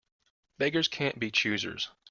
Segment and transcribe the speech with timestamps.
[0.57, 1.91] Beggars can't be choosers.